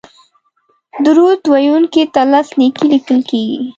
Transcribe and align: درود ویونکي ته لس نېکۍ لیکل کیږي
درود 1.05 1.41
ویونکي 1.51 2.03
ته 2.13 2.21
لس 2.31 2.47
نېکۍ 2.59 2.85
لیکل 2.91 3.17
کیږي 3.29 3.57